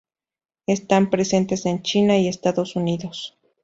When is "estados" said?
2.27-2.75